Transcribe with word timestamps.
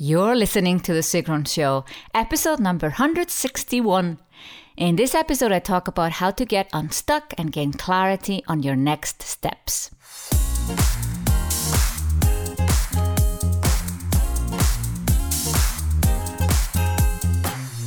You're 0.00 0.36
listening 0.36 0.78
to 0.86 0.94
The 0.94 1.00
Sigrun 1.00 1.44
Show, 1.44 1.84
episode 2.14 2.60
number 2.60 2.86
161. 2.86 4.20
In 4.76 4.94
this 4.94 5.12
episode, 5.12 5.50
I 5.50 5.58
talk 5.58 5.88
about 5.88 6.12
how 6.12 6.30
to 6.30 6.44
get 6.44 6.70
unstuck 6.72 7.34
and 7.36 7.50
gain 7.50 7.72
clarity 7.72 8.44
on 8.46 8.62
your 8.62 8.76
next 8.76 9.22
steps. 9.22 9.90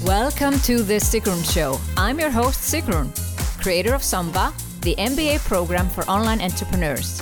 Welcome 0.03 0.59
to 0.67 0.83
The 0.83 0.99
Sigrun 0.99 1.49
Show. 1.49 1.79
I'm 1.95 2.19
your 2.19 2.29
host, 2.29 2.59
Sigrun, 2.59 3.15
creator 3.61 3.93
of 3.93 4.01
SUMBA, 4.01 4.51
the 4.81 4.95
MBA 4.97 5.39
program 5.47 5.87
for 5.87 6.03
online 6.09 6.41
entrepreneurs. 6.41 7.21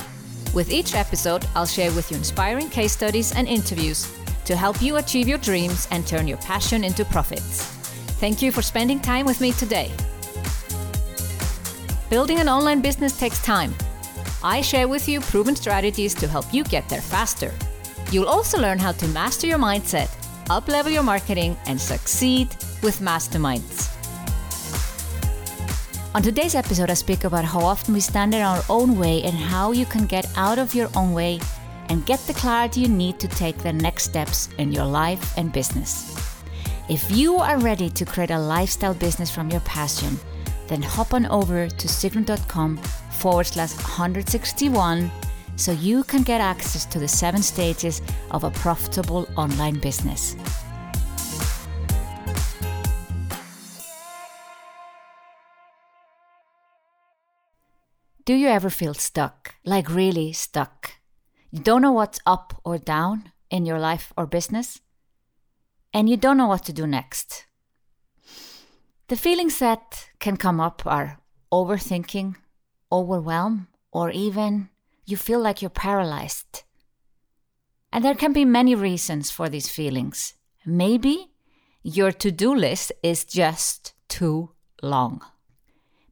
With 0.55 0.71
each 0.71 0.95
episode, 0.95 1.45
I'll 1.53 1.67
share 1.67 1.91
with 1.91 2.09
you 2.09 2.17
inspiring 2.17 2.69
case 2.69 2.93
studies 2.93 3.35
and 3.35 3.47
interviews 3.47 4.18
to 4.50 4.55
help 4.55 4.81
you 4.81 4.97
achieve 4.97 5.27
your 5.27 5.38
dreams 5.38 5.88
and 5.91 6.07
turn 6.07 6.28
your 6.28 6.39
passion 6.39 6.83
into 6.83 7.05
profits. 7.05 7.65
Thank 8.18 8.42
you 8.42 8.51
for 8.51 8.64
spending 8.64 9.00
time 9.00 9.28
with 9.28 9.42
me 9.42 9.51
today. 9.51 9.92
Building 12.10 12.39
an 12.39 12.50
online 12.50 12.82
business 12.82 13.15
takes 13.20 13.43
time. 13.43 13.75
I 14.43 14.61
share 14.61 14.87
with 14.87 15.07
you 15.07 15.21
proven 15.21 15.56
strategies 15.56 16.15
to 16.15 16.28
help 16.28 16.51
you 16.51 16.64
get 16.64 16.89
there 16.89 17.00
faster. 17.00 17.54
You'll 18.11 18.28
also 18.28 18.57
learn 18.59 18.79
how 18.79 18.93
to 18.93 19.07
master 19.09 19.46
your 19.46 19.59
mindset, 19.59 20.09
uplevel 20.46 20.92
your 20.92 21.04
marketing, 21.04 21.56
and 21.68 21.79
succeed 21.79 22.50
with 22.81 23.01
masterminds. 23.01 23.95
On 26.15 26.23
today's 26.23 26.56
episode, 26.56 26.89
I 26.89 26.95
speak 26.95 27.23
about 27.23 27.45
how 27.45 27.59
often 27.59 27.93
we 27.93 28.00
stand 28.00 28.34
in 28.34 28.42
our 28.42 28.64
own 28.68 28.97
way 28.97 29.21
and 29.21 29.36
how 29.37 29.73
you 29.73 29.86
can 29.86 30.07
get 30.07 30.25
out 30.36 30.57
of 30.57 30.73
your 30.73 30.89
own 30.95 31.14
way 31.14 31.39
and 31.89 32.06
get 32.06 32.20
the 32.22 32.34
clarity 32.34 32.81
you 32.81 32.88
need 32.88 33.20
to 33.20 33.28
take 33.28 33.58
the 33.58 33.73
next 33.73 34.03
steps 34.03 34.50
in 34.58 34.72
your 34.72 34.86
life 34.86 35.38
and 35.38 35.52
business. 35.52 36.16
If 36.89 37.12
you 37.12 37.38
are 37.38 37.59
ready 37.59 37.89
to 37.89 38.06
create 38.06 38.31
a 38.31 38.40
lifestyle 38.40 38.94
business 38.94 39.30
from 39.30 39.50
your 39.50 39.62
passion, 39.62 40.18
then 40.68 40.81
hop 40.81 41.14
on 41.14 41.26
over 41.28 41.68
to 41.68 41.88
sigrun.com 41.88 42.78
forward 43.20 43.46
slash 43.48 43.76
161 43.76 45.12
so 45.56 45.72
you 45.72 46.04
can 46.04 46.23
get 46.23 46.42
access 46.42 46.86
to 46.86 47.00
the 47.00 47.08
seven 47.08 47.42
stages 47.42 48.02
of 48.31 48.44
a 48.44 48.52
profitable 48.52 49.28
online 49.36 49.80
business. 49.80 50.36
Do 58.26 58.36
you 58.36 58.48
ever 58.48 58.70
feel 58.70 58.94
stuck? 58.94 59.56
Like 59.66 59.90
really 59.90 60.34
stuck? 60.34 60.98
You 61.52 61.59
don't 61.61 61.81
know 61.81 61.92
what's 61.92 62.19
up 62.25 62.61
or 62.64 62.78
down 62.78 63.31
in 63.50 63.66
your 63.66 63.80
life 63.80 64.14
or 64.16 64.28
business, 64.28 64.81
and 65.91 66.08
you 66.08 66.16
don't 66.16 66.38
know 66.38 66.47
what 66.47 66.64
to 66.66 66.73
do 66.73 66.86
next. 66.86 67.45
The 69.08 69.16
feelings 69.16 69.58
that 69.58 70.09
can 70.19 70.38
come 70.38 70.59
up 70.59 70.83
are 70.86 71.19
overthinking, 71.52 72.36
overwhelm, 72.91 73.67
or 73.91 74.11
even 74.11 74.69
you 75.06 75.17
feel 75.17 75.39
like 75.39 75.61
you're 75.61 75.72
paralyzed. 75.72 76.64
And 77.91 78.06
there 78.06 78.13
can 78.13 78.34
be 78.34 78.45
many 78.45 78.75
reasons 78.75 79.31
for 79.31 79.50
these 79.50 79.67
feelings. 79.67 80.36
Maybe 80.63 81.31
your 81.81 82.11
to 82.11 82.30
do 82.30 82.53
list 82.53 82.91
is 83.02 83.25
just 83.25 83.94
too 84.08 84.52
long. 84.84 85.22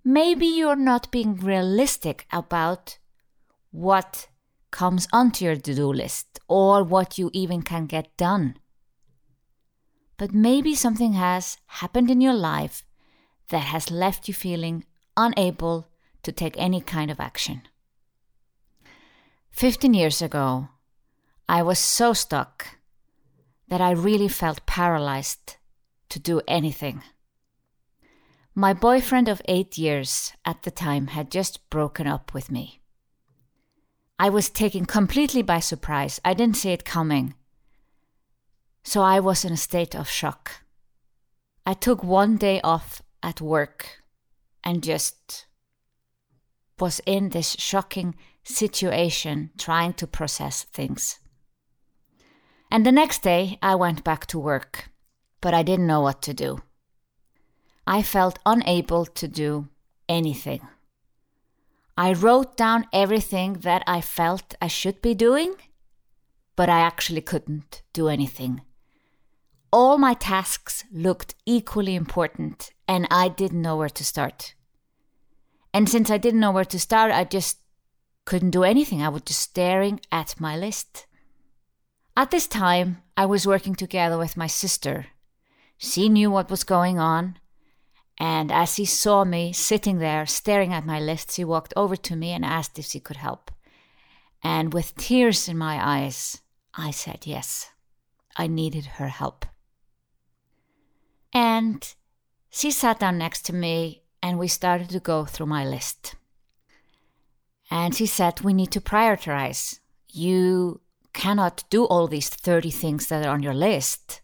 Maybe 0.03 0.47
you're 0.47 0.75
not 0.75 1.11
being 1.11 1.35
realistic 1.35 2.25
about 2.31 2.97
what 3.69 4.29
comes 4.71 5.07
onto 5.11 5.45
your 5.45 5.55
to 5.55 5.75
do 5.75 5.91
list 5.91 6.39
or 6.47 6.83
what 6.83 7.17
you 7.17 7.29
even 7.33 7.61
can 7.61 7.85
get 7.85 8.15
done. 8.17 8.57
But 10.17 10.33
maybe 10.33 10.75
something 10.75 11.13
has 11.13 11.57
happened 11.67 12.09
in 12.09 12.21
your 12.21 12.33
life 12.33 12.83
that 13.49 13.65
has 13.65 13.91
left 13.91 14.27
you 14.27 14.33
feeling 14.33 14.83
unable 15.15 15.87
to 16.23 16.31
take 16.31 16.55
any 16.57 16.81
kind 16.81 17.11
of 17.11 17.19
action. 17.19 17.61
15 19.51 19.93
years 19.93 20.21
ago, 20.21 20.69
I 21.47 21.63
was 21.63 21.79
so 21.79 22.13
stuck 22.13 22.77
that 23.69 23.81
I 23.81 23.91
really 23.91 24.27
felt 24.27 24.65
paralyzed 24.65 25.57
to 26.09 26.19
do 26.19 26.41
anything. 26.47 27.03
My 28.53 28.73
boyfriend 28.73 29.27
of 29.27 29.41
eight 29.45 29.77
years 29.77 30.33
at 30.43 30.63
the 30.63 30.71
time 30.71 31.07
had 31.07 31.31
just 31.31 31.69
broken 31.69 32.07
up 32.07 32.33
with 32.33 32.49
me. 32.49 32.81
I 34.19 34.29
was 34.29 34.49
taken 34.49 34.85
completely 34.85 35.43
by 35.43 35.59
surprise. 35.59 36.19
I 36.25 36.33
didn't 36.33 36.57
see 36.57 36.71
it 36.71 36.85
coming. 36.85 37.35
So 38.83 39.01
I 39.01 39.19
was 39.19 39.45
in 39.45 39.53
a 39.53 39.57
state 39.57 39.95
of 39.95 40.09
shock. 40.09 40.63
I 41.65 41.73
took 41.73 42.03
one 42.03 42.37
day 42.37 42.59
off 42.61 43.01
at 43.21 43.41
work 43.41 44.01
and 44.63 44.81
just 44.81 45.45
was 46.79 47.01
in 47.05 47.29
this 47.29 47.55
shocking 47.59 48.15
situation 48.43 49.51
trying 49.57 49.93
to 49.93 50.07
process 50.07 50.63
things. 50.63 51.19
And 52.71 52.85
the 52.85 52.91
next 52.91 53.21
day 53.21 53.59
I 53.61 53.75
went 53.75 54.03
back 54.03 54.25
to 54.27 54.39
work, 54.39 54.89
but 55.41 55.53
I 55.53 55.63
didn't 55.63 55.87
know 55.87 56.01
what 56.01 56.21
to 56.23 56.33
do. 56.33 56.59
I 57.85 58.01
felt 58.01 58.39
unable 58.45 59.05
to 59.05 59.27
do 59.27 59.69
anything. 60.09 60.61
I 61.97 62.13
wrote 62.13 62.55
down 62.55 62.85
everything 62.93 63.53
that 63.61 63.83
I 63.87 64.01
felt 64.01 64.53
I 64.61 64.67
should 64.67 65.01
be 65.01 65.15
doing, 65.15 65.55
but 66.55 66.69
I 66.69 66.79
actually 66.79 67.21
couldn't 67.21 67.81
do 67.91 68.07
anything. 68.07 68.61
All 69.73 69.97
my 69.97 70.13
tasks 70.13 70.83
looked 70.91 71.33
equally 71.45 71.95
important, 71.95 72.71
and 72.87 73.07
I 73.09 73.29
didn't 73.29 73.63
know 73.63 73.75
where 73.75 73.89
to 73.89 74.05
start. 74.05 74.53
And 75.73 75.89
since 75.89 76.11
I 76.11 76.19
didn't 76.19 76.39
know 76.39 76.51
where 76.51 76.65
to 76.65 76.79
start, 76.79 77.11
I 77.11 77.23
just 77.23 77.57
couldn't 78.25 78.51
do 78.51 78.63
anything. 78.63 79.01
I 79.01 79.09
was 79.09 79.23
just 79.23 79.41
staring 79.41 79.99
at 80.11 80.39
my 80.39 80.55
list. 80.55 81.07
At 82.15 82.29
this 82.29 82.47
time, 82.47 83.01
I 83.15 83.25
was 83.25 83.47
working 83.47 83.73
together 83.73 84.17
with 84.19 84.37
my 84.37 84.47
sister. 84.47 85.07
She 85.77 86.09
knew 86.09 86.29
what 86.29 86.51
was 86.51 86.63
going 86.63 86.99
on, 86.99 87.39
and 88.17 88.51
as 88.51 88.77
he 88.77 88.85
saw 88.85 89.23
me 89.23 89.53
sitting 89.53 89.99
there 89.99 90.25
staring 90.25 90.73
at 90.73 90.85
my 90.85 90.99
list, 90.99 91.35
he 91.35 91.43
walked 91.43 91.73
over 91.75 91.95
to 91.95 92.15
me 92.15 92.31
and 92.31 92.43
asked 92.43 92.79
if 92.79 92.85
she 92.85 92.99
could 92.99 93.17
help. 93.17 93.51
And 94.43 94.73
with 94.73 94.95
tears 94.95 95.47
in 95.47 95.57
my 95.57 95.79
eyes, 95.83 96.41
I 96.73 96.91
said 96.91 97.27
yes. 97.27 97.71
I 98.35 98.47
needed 98.47 98.85
her 98.85 99.07
help. 99.07 99.45
And 101.33 101.93
she 102.49 102.71
sat 102.71 102.99
down 102.99 103.17
next 103.17 103.43
to 103.47 103.53
me 103.53 104.03
and 104.21 104.39
we 104.39 104.47
started 104.47 104.89
to 104.89 104.99
go 104.99 105.25
through 105.25 105.45
my 105.47 105.65
list. 105.65 106.15
And 107.69 107.93
she 107.93 108.05
said, 108.05 108.41
We 108.41 108.53
need 108.53 108.71
to 108.71 108.81
prioritize. 108.81 109.79
You 110.07 110.81
cannot 111.13 111.63
do 111.69 111.85
all 111.85 112.07
these 112.07 112.29
30 112.29 112.71
things 112.71 113.07
that 113.07 113.25
are 113.25 113.33
on 113.33 113.43
your 113.43 113.53
list. 113.53 114.21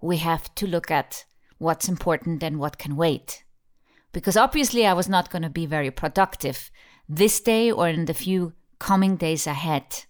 We 0.00 0.16
have 0.18 0.52
to 0.56 0.66
look 0.66 0.90
at 0.90 1.24
what's 1.58 1.88
important 1.88 2.42
and 2.42 2.58
what 2.58 2.78
can 2.78 2.96
wait. 2.96 3.44
Because 4.12 4.36
obviously, 4.36 4.86
I 4.86 4.92
was 4.92 5.08
not 5.08 5.30
going 5.30 5.42
to 5.42 5.50
be 5.50 5.66
very 5.66 5.90
productive 5.90 6.70
this 7.08 7.40
day 7.40 7.70
or 7.70 7.88
in 7.88 8.04
the 8.04 8.14
few 8.14 8.52
coming 8.78 9.16
days 9.16 9.46
ahead 9.46 10.04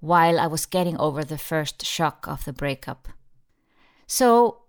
while 0.00 0.40
I 0.40 0.46
was 0.46 0.66
getting 0.66 0.98
over 0.98 1.22
the 1.22 1.38
first 1.38 1.84
shock 1.84 2.26
of 2.26 2.44
the 2.44 2.52
breakup. 2.52 3.08
So, 4.06 4.62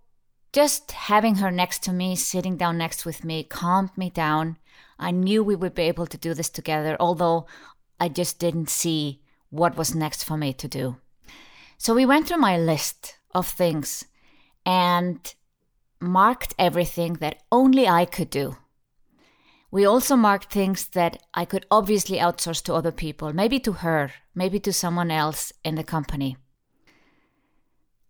just 0.52 0.92
having 0.92 1.36
her 1.36 1.50
next 1.50 1.82
to 1.84 1.92
me, 1.92 2.16
sitting 2.16 2.58
down 2.58 2.78
next 2.78 3.06
with 3.06 3.24
me, 3.24 3.44
calmed 3.44 3.98
me 3.98 4.12
down. 4.12 4.58
I 5.00 5.10
knew 5.10 5.44
we 5.44 5.56
would 5.56 5.74
be 5.74 5.84
able 5.84 6.06
to 6.06 6.18
do 6.18 6.36
this 6.36 6.50
together, 6.50 6.96
although 7.00 7.48
I 8.00 8.10
just 8.10 8.38
didn't 8.38 8.70
see 8.70 9.22
what 9.50 9.76
was 9.76 9.96
next 9.96 10.24
for 10.24 10.38
me 10.38 10.54
to 10.54 10.68
do. 10.68 10.98
So 11.78 11.96
we 11.96 12.06
went 12.06 12.28
through 12.28 12.38
my 12.38 12.58
list 12.58 13.18
of 13.34 13.48
things, 13.48 14.06
and 14.66 15.34
marked 16.04 16.54
everything 16.60 17.14
that 17.16 17.42
only 17.52 17.88
I 17.88 18.06
could 18.06 18.30
do. 18.30 18.58
We 19.72 19.86
also 19.86 20.16
marked 20.16 20.52
things 20.52 20.90
that 20.90 21.24
I 21.34 21.46
could 21.46 21.66
obviously 21.72 22.18
outsource 22.20 22.62
to 22.66 22.76
other 22.76 22.92
people, 22.92 23.34
maybe 23.34 23.60
to 23.62 23.72
her, 23.72 24.12
maybe 24.36 24.60
to 24.60 24.72
someone 24.72 25.10
else 25.10 25.52
in 25.64 25.76
the 25.76 25.84
company. 25.84 26.38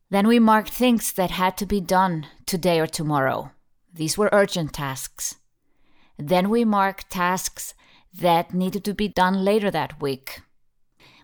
Then 0.10 0.28
we 0.28 0.40
marked 0.40 0.72
things 0.72 1.13
that 1.13 1.31
had 1.31 1.57
to 1.57 1.66
be 1.66 1.80
done 1.80 2.28
today 2.45 2.80
or 2.80 2.88
tomorrow. 2.88 3.51
These 3.94 4.18
were 4.18 4.30
urgent 4.31 4.74
tasks. 4.74 5.36
Then 6.18 6.50
we 6.50 6.66
marked 6.66 7.10
tasks 7.10 7.74
that 8.19 8.54
needed 8.54 8.84
to 8.84 8.94
be 8.94 9.07
done 9.07 9.44
later 9.44 9.72
that 9.72 10.01
week. 10.01 10.42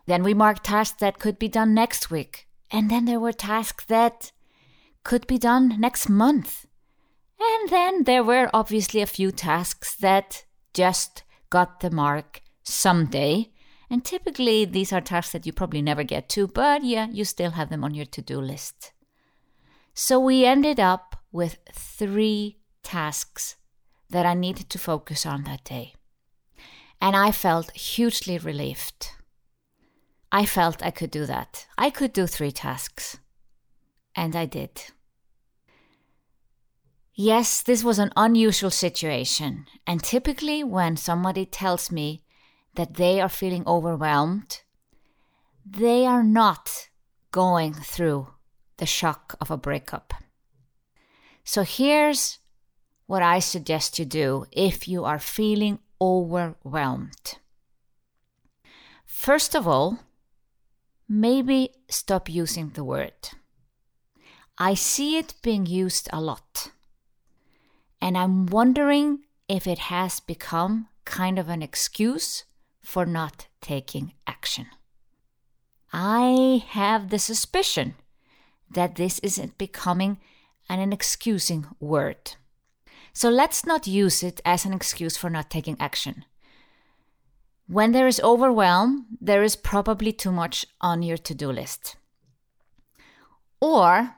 Then 0.06 0.24
we 0.24 0.33
marked 0.33 0.63
tasks 0.63 0.98
that 1.01 1.19
could 1.19 1.38
be 1.38 1.48
done 1.48 1.74
next 1.74 2.10
week. 2.10 2.48
And 2.72 2.89
then 2.89 3.06
there 3.06 3.19
were 3.19 3.33
tasks 3.33 3.86
that 3.86 4.31
could 5.04 5.28
be 5.28 5.38
done 5.38 5.80
next 5.80 6.10
month. 6.10 6.66
And 7.40 7.69
then 7.69 8.04
there 8.04 8.24
were 8.24 8.50
obviously 8.54 9.01
a 9.01 9.06
few 9.07 9.31
tasks 9.31 9.96
that 9.96 10.46
just 10.74 11.24
got 11.50 11.80
the 11.80 11.90
mark 11.90 12.42
someday, 12.63 13.51
And 13.90 14.06
typically, 14.06 14.66
these 14.66 14.94
are 14.94 15.01
tasks 15.01 15.31
that 15.31 15.46
you 15.46 15.54
probably 15.54 15.81
never 15.81 16.04
get 16.04 16.30
to, 16.30 16.48
but 16.48 16.84
yeah, 16.84 17.07
you 17.10 17.25
still 17.25 17.51
have 17.51 17.69
them 17.69 17.84
on 17.84 17.96
your 17.96 18.06
to 18.06 18.22
do 18.22 18.40
list. 18.40 18.92
So 19.96 20.19
we 20.19 20.46
ended 20.46 20.80
up 20.80 21.16
with 21.31 21.57
three 21.74 22.60
tasks 22.84 23.56
that 24.10 24.25
I 24.25 24.34
needed 24.34 24.69
to 24.69 24.78
focus 24.80 25.25
on 25.25 25.44
that 25.44 25.63
day. 25.63 25.94
And 27.01 27.16
I 27.16 27.31
felt 27.31 27.72
hugely 27.72 28.38
relieved. 28.38 29.10
I 30.31 30.46
felt 30.46 30.84
I 30.84 30.92
could 30.92 31.10
do 31.12 31.25
that. 31.25 31.66
I 31.78 31.90
could 31.90 32.13
do 32.13 32.28
three 32.28 32.51
tasks. 32.51 33.18
And 34.19 34.36
I 34.36 34.48
did. 34.48 34.83
Yes, 37.13 37.63
this 37.63 37.86
was 37.86 38.00
an 38.00 38.12
unusual 38.18 38.69
situation. 38.69 39.66
And 39.88 40.04
typically, 40.04 40.62
when 40.62 40.98
somebody 40.98 41.45
tells 41.45 41.89
me 41.89 42.24
that 42.75 42.95
they 42.95 43.21
are 43.21 43.30
feeling 43.30 43.63
overwhelmed, 43.66 44.60
they 45.66 46.06
are 46.06 46.21
not 46.21 46.89
going 47.31 47.74
through 47.74 48.27
the 48.75 48.86
shock 48.86 49.38
of 49.39 49.50
a 49.50 49.57
breakup. 49.57 50.13
So 51.45 51.63
here's 51.63 52.39
what 53.06 53.24
I 53.24 53.39
suggest 53.39 54.00
you 54.00 54.04
do 54.04 54.48
if 54.51 54.86
you 54.86 55.06
are 55.06 55.19
feeling 55.19 55.80
overwhelmed. 56.01 57.38
First 59.06 59.56
of 59.56 59.65
all, 59.65 60.00
maybe 61.07 61.69
stop 61.88 62.27
using 62.27 62.72
the 62.72 62.83
word. 62.83 63.38
I 64.60 64.74
see 64.74 65.18
it 65.18 65.36
being 65.42 65.66
used 65.66 66.10
a 66.12 66.20
lot. 66.20 66.72
And 68.02 68.18
I'm 68.18 68.46
wondering 68.46 69.20
if 69.48 69.66
it 69.66 69.80
has 69.80 70.20
become 70.20 70.90
kind 71.06 71.40
of 71.40 71.48
an 71.48 71.62
excuse 71.62 72.44
for 72.82 73.06
not 73.06 73.48
taking 73.62 74.14
action. 74.28 74.68
I 75.94 76.64
have 76.68 77.10
the 77.10 77.20
suspicion 77.20 77.96
that 78.70 78.96
this 78.96 79.20
isn't 79.20 79.58
becoming 79.58 80.20
an 80.68 80.94
excusing 80.94 81.66
word. 81.80 82.34
So 83.14 83.30
let's 83.30 83.66
not 83.66 83.88
use 83.88 84.22
it 84.24 84.40
as 84.46 84.66
an 84.66 84.74
excuse 84.74 85.18
for 85.18 85.30
not 85.30 85.50
taking 85.50 85.78
action. 85.80 86.26
When 87.68 87.92
there 87.92 88.08
is 88.08 88.20
overwhelm, 88.22 89.08
there 89.20 89.44
is 89.44 89.56
probably 89.56 90.12
too 90.12 90.32
much 90.32 90.66
on 90.82 91.02
your 91.02 91.18
to 91.18 91.34
do 91.34 91.52
list. 91.52 91.96
Or 93.62 94.16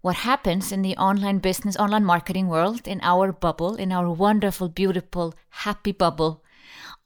what 0.00 0.16
happens 0.16 0.72
in 0.72 0.82
the 0.82 0.96
online 0.96 1.38
business, 1.38 1.76
online 1.76 2.04
marketing 2.04 2.48
world, 2.48 2.88
in 2.88 3.00
our 3.02 3.32
bubble, 3.32 3.74
in 3.76 3.92
our 3.92 4.10
wonderful, 4.10 4.68
beautiful, 4.68 5.34
happy 5.50 5.92
bubble 5.92 6.42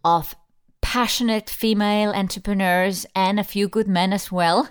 of 0.04 0.36
passionate 0.80 1.50
female 1.50 2.12
entrepreneurs 2.12 3.04
and 3.14 3.40
a 3.40 3.44
few 3.44 3.68
good 3.68 3.88
men 3.88 4.12
as 4.12 4.30
well, 4.30 4.68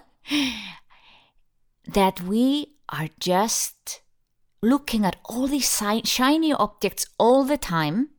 that 1.94 2.22
we 2.22 2.76
are 2.90 3.10
just 3.20 4.02
looking 4.62 5.04
at 5.04 5.18
all 5.26 5.48
these 5.48 5.82
shiny 6.06 6.54
objects 6.54 7.06
all 7.18 7.44
the 7.44 7.58
time 7.58 8.10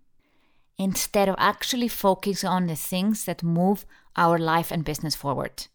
instead 0.77 1.29
of 1.29 1.35
actually 1.39 1.89
focusing 1.89 2.49
on 2.49 2.67
the 2.67 2.77
things 2.77 3.25
that 3.25 3.43
move 3.43 3.87
our 4.17 4.39
life 4.39 4.71
and 4.71 4.85
business 4.85 5.15
forward. 5.15 5.67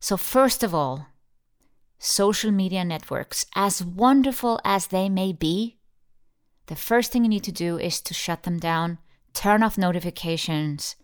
So, 0.00 0.16
first 0.16 0.62
of 0.62 0.74
all, 0.74 1.06
social 1.98 2.50
media 2.50 2.84
networks, 2.84 3.46
as 3.54 3.82
wonderful 3.82 4.60
as 4.64 4.88
they 4.88 5.08
may 5.08 5.32
be, 5.32 5.78
the 6.66 6.76
first 6.76 7.12
thing 7.12 7.24
you 7.24 7.30
need 7.30 7.44
to 7.44 7.52
do 7.52 7.78
is 7.78 8.00
to 8.00 8.14
shut 8.14 8.42
them 8.42 8.58
down 8.58 8.98
turn 9.36 9.62
off 9.62 9.76
notifications, 9.76 10.96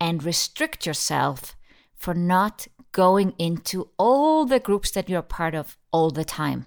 and 0.00 0.22
restrict 0.22 0.86
yourself 0.86 1.56
for 1.96 2.14
not 2.14 2.68
going 2.92 3.34
into 3.36 3.90
all 3.98 4.46
the 4.46 4.60
groups 4.60 4.92
that 4.92 5.08
you're 5.08 5.22
part 5.22 5.54
of 5.54 5.76
all 5.92 6.10
the 6.10 6.24
time. 6.24 6.66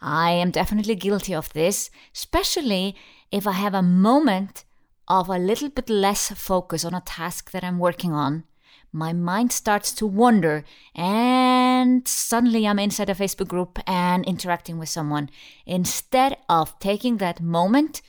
I 0.00 0.30
am 0.30 0.52
definitely 0.52 0.94
guilty 0.94 1.34
of 1.34 1.52
this, 1.52 1.90
especially 2.14 2.94
if 3.32 3.46
I 3.48 3.52
have 3.52 3.74
a 3.74 3.82
moment 3.82 4.64
of 5.08 5.28
a 5.28 5.38
little 5.38 5.68
bit 5.68 5.90
less 5.90 6.30
focus 6.30 6.84
on 6.84 6.94
a 6.94 7.00
task 7.00 7.50
that 7.50 7.64
I'm 7.64 7.80
working 7.80 8.12
on. 8.12 8.44
My 8.92 9.12
mind 9.12 9.50
starts 9.50 9.90
to 9.94 10.06
wander, 10.06 10.64
and 10.94 11.63
suddenly 12.04 12.66
I'm 12.66 12.78
inside 12.78 13.10
a 13.10 13.14
Facebook 13.14 13.48
group 13.48 13.78
and 13.86 14.24
interacting 14.24 14.78
with 14.78 14.88
someone 14.88 15.30
instead 15.66 16.36
of 16.48 16.78
taking 16.78 17.18
that 17.18 17.40
moment 17.40 18.02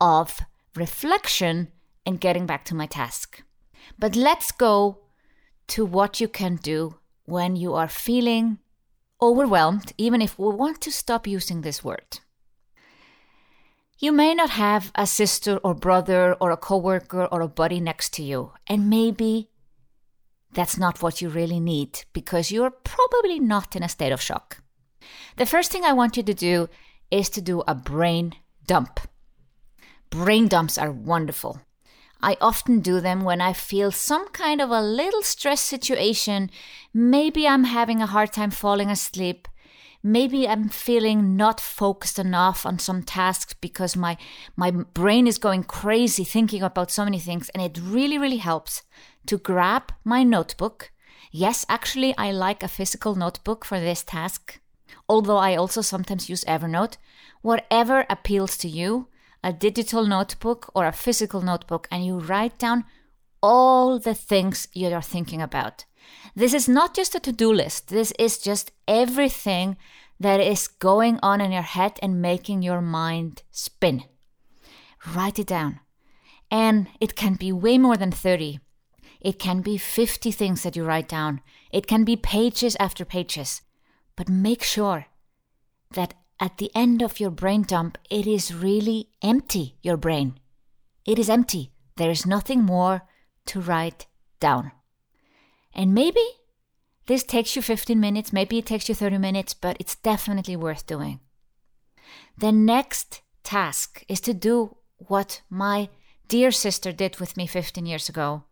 of 0.00 0.40
reflection, 0.74 1.68
and 2.04 2.20
getting 2.20 2.46
back 2.46 2.64
to 2.66 2.74
my 2.74 2.86
task. 2.86 3.42
But 3.98 4.16
let's 4.16 4.50
go 4.52 4.98
to 5.68 5.84
what 5.84 6.20
you 6.20 6.28
can 6.28 6.56
do 6.56 6.96
when 7.24 7.56
you 7.56 7.74
are 7.74 7.88
feeling 7.88 8.58
overwhelmed, 9.20 9.92
even 9.96 10.20
if 10.20 10.38
we 10.38 10.48
want 10.48 10.80
to 10.80 10.90
stop 10.90 11.26
using 11.26 11.60
this 11.60 11.84
word. 11.84 12.18
You 13.98 14.10
may 14.10 14.34
not 14.34 14.50
have 14.50 14.90
a 14.96 15.06
sister 15.06 15.58
or 15.58 15.74
brother 15.74 16.34
or 16.40 16.50
a 16.50 16.56
coworker 16.56 17.26
or 17.26 17.40
a 17.40 17.48
buddy 17.48 17.78
next 17.78 18.12
to 18.14 18.22
you, 18.22 18.52
and 18.66 18.90
maybe 18.90 19.48
that's 20.54 20.78
not 20.78 21.02
what 21.02 21.20
you 21.20 21.28
really 21.28 21.60
need 21.60 22.04
because 22.12 22.50
you're 22.52 22.70
probably 22.70 23.40
not 23.40 23.74
in 23.74 23.82
a 23.82 23.88
state 23.88 24.12
of 24.12 24.20
shock. 24.20 24.62
The 25.36 25.46
first 25.46 25.72
thing 25.72 25.84
I 25.84 25.92
want 25.92 26.16
you 26.16 26.22
to 26.22 26.34
do 26.34 26.68
is 27.10 27.28
to 27.30 27.40
do 27.40 27.62
a 27.66 27.74
brain 27.74 28.34
dump. 28.66 29.00
Brain 30.10 30.48
dumps 30.48 30.78
are 30.78 30.90
wonderful. 30.90 31.60
I 32.22 32.36
often 32.40 32.80
do 32.80 33.00
them 33.00 33.24
when 33.24 33.40
I 33.40 33.52
feel 33.52 33.90
some 33.90 34.28
kind 34.28 34.60
of 34.60 34.70
a 34.70 34.80
little 34.80 35.22
stress 35.22 35.60
situation. 35.60 36.50
Maybe 36.94 37.48
I'm 37.48 37.64
having 37.64 38.00
a 38.00 38.06
hard 38.06 38.32
time 38.32 38.50
falling 38.50 38.90
asleep. 38.90 39.48
Maybe 40.02 40.48
I'm 40.48 40.68
feeling 40.68 41.36
not 41.36 41.60
focused 41.60 42.18
enough 42.18 42.66
on 42.66 42.78
some 42.78 43.02
tasks 43.02 43.54
because 43.54 43.96
my, 43.96 44.16
my 44.56 44.70
brain 44.70 45.28
is 45.28 45.38
going 45.38 45.64
crazy 45.64 46.24
thinking 46.24 46.62
about 46.62 46.90
so 46.90 47.04
many 47.04 47.20
things. 47.20 47.48
And 47.50 47.62
it 47.62 47.80
really, 47.80 48.18
really 48.18 48.38
helps 48.38 48.82
to 49.26 49.38
grab 49.38 49.92
my 50.02 50.24
notebook. 50.24 50.90
Yes, 51.30 51.64
actually, 51.68 52.16
I 52.18 52.32
like 52.32 52.62
a 52.62 52.68
physical 52.68 53.14
notebook 53.14 53.64
for 53.64 53.78
this 53.78 54.02
task, 54.02 54.60
although 55.08 55.36
I 55.36 55.54
also 55.54 55.80
sometimes 55.82 56.28
use 56.28 56.44
Evernote. 56.44 56.96
Whatever 57.42 58.04
appeals 58.10 58.56
to 58.58 58.68
you, 58.68 59.06
a 59.44 59.52
digital 59.52 60.04
notebook 60.04 60.70
or 60.74 60.86
a 60.86 60.92
physical 60.92 61.42
notebook 61.42 61.88
and 61.90 62.04
you 62.04 62.18
write 62.18 62.58
down 62.58 62.84
all 63.42 63.98
the 63.98 64.14
things 64.14 64.68
you 64.72 64.88
are 64.88 65.02
thinking 65.02 65.42
about. 65.42 65.84
This 66.34 66.54
is 66.54 66.68
not 66.68 66.94
just 66.94 67.14
a 67.14 67.20
to 67.20 67.32
do 67.32 67.52
list, 67.52 67.88
this 67.88 68.12
is 68.18 68.38
just 68.38 68.72
everything 68.88 69.76
that 70.18 70.40
is 70.40 70.68
going 70.68 71.18
on 71.22 71.40
in 71.40 71.52
your 71.52 71.62
head 71.62 71.98
and 72.02 72.22
making 72.22 72.62
your 72.62 72.80
mind 72.80 73.42
spin. 73.50 74.04
Write 75.14 75.38
it 75.38 75.46
down. 75.46 75.80
And 76.50 76.88
it 77.00 77.16
can 77.16 77.34
be 77.34 77.50
way 77.50 77.78
more 77.78 77.96
than 77.96 78.12
30. 78.12 78.60
It 79.20 79.38
can 79.38 79.62
be 79.62 79.78
50 79.78 80.30
things 80.30 80.62
that 80.62 80.76
you 80.76 80.84
write 80.84 81.08
down. 81.08 81.40
It 81.72 81.86
can 81.86 82.04
be 82.04 82.16
pages 82.16 82.76
after 82.78 83.04
pages. 83.04 83.62
But 84.16 84.28
make 84.28 84.62
sure 84.62 85.06
that 85.92 86.14
at 86.38 86.58
the 86.58 86.70
end 86.74 87.02
of 87.02 87.20
your 87.20 87.30
brain 87.30 87.62
dump, 87.62 87.98
it 88.10 88.26
is 88.26 88.54
really 88.54 89.08
empty, 89.22 89.76
your 89.82 89.96
brain. 89.96 90.38
It 91.06 91.18
is 91.18 91.30
empty. 91.30 91.72
There 91.96 92.10
is 92.10 92.26
nothing 92.26 92.62
more 92.62 93.02
to 93.46 93.60
write 93.60 94.06
down. 94.40 94.72
And 95.74 95.94
maybe 95.94 96.24
this 97.06 97.24
takes 97.24 97.56
you 97.56 97.62
15 97.62 97.98
minutes, 97.98 98.32
maybe 98.32 98.58
it 98.58 98.66
takes 98.66 98.88
you 98.88 98.94
30 98.94 99.18
minutes, 99.18 99.54
but 99.54 99.76
it's 99.80 99.96
definitely 99.96 100.56
worth 100.56 100.86
doing. 100.86 101.20
The 102.38 102.52
next 102.52 103.22
task 103.42 104.04
is 104.08 104.20
to 104.22 104.34
do 104.34 104.76
what 104.98 105.42
my 105.50 105.88
dear 106.28 106.50
sister 106.50 106.92
did 106.92 107.18
with 107.18 107.36
me 107.36 107.46
15 107.46 107.86
years 107.86 108.08
ago 108.08 108.44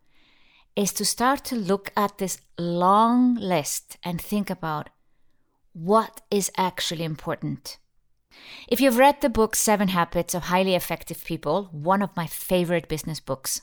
is 0.75 0.93
to 0.93 1.05
start 1.05 1.43
to 1.45 1.55
look 1.55 1.91
at 1.95 2.17
this 2.17 2.39
long 2.57 3.35
list 3.35 3.97
and 4.03 4.21
think 4.21 4.49
about 4.49 4.89
what 5.73 6.21
is 6.29 6.51
actually 6.57 7.03
important. 7.03 7.77
If 8.67 8.79
you've 8.79 8.97
read 8.97 9.21
the 9.21 9.29
book 9.29 9.55
Seven 9.55 9.89
Habits 9.89 10.33
of 10.33 10.43
Highly 10.43 10.75
Effective 10.75 11.23
People, 11.25 11.69
one 11.71 12.01
of 12.01 12.15
my 12.15 12.27
favorite 12.27 12.87
business 12.87 13.19
books, 13.19 13.61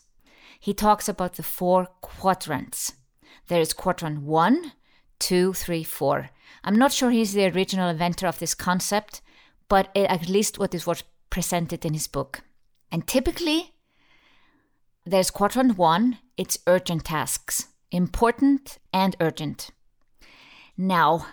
he 0.61 0.75
talks 0.75 1.09
about 1.09 1.35
the 1.35 1.43
four 1.43 1.87
quadrants. 2.01 2.93
There 3.47 3.61
is 3.61 3.73
quadrant 3.73 4.23
one, 4.23 4.73
two, 5.19 5.53
three, 5.53 5.85
four. 5.85 6.31
I'm 6.65 6.77
not 6.77 6.93
sure 6.93 7.11
he's 7.11 7.33
the 7.33 7.47
original 7.47 7.89
inventor 7.89 8.27
of 8.27 8.39
this 8.39 8.55
concept, 8.55 9.23
but 9.69 9.89
it, 9.95 10.11
at 10.11 10.29
least 10.29 10.59
what 10.59 10.75
is 10.75 10.87
what 10.87 11.05
presented 11.31 11.85
in 11.85 11.95
his 11.95 12.07
book. 12.09 12.41
And 12.91 13.07
typically, 13.07 13.73
there's 15.05 15.31
quadrant 15.31 15.79
one, 15.79 16.19
it's 16.37 16.59
urgent 16.67 17.07
tasks, 17.07 17.69
important 17.91 18.79
and 18.93 19.17
urgent. 19.21 19.71
Now, 20.77 21.27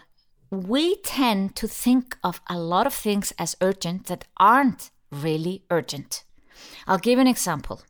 we 0.50 0.96
tend 0.98 1.56
to 1.58 1.68
think 1.68 2.18
of 2.24 2.40
a 2.50 2.58
lot 2.58 2.88
of 2.88 2.94
things 2.94 3.34
as 3.38 3.58
urgent 3.62 4.06
that 4.06 4.26
aren't 4.38 4.92
really 5.12 5.64
urgent. 5.70 6.24
I'll 6.88 6.98
give 6.98 7.20
an 7.20 7.28
example 7.28 7.82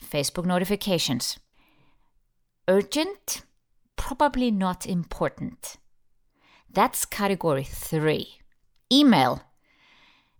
Facebook 0.00 0.44
notifications. 0.44 1.38
urgent, 2.68 3.42
probably 4.16 4.50
not 4.50 4.86
important. 4.86 5.76
That's 6.70 7.06
category 7.06 7.64
three. 7.64 8.40
Email. 8.92 9.42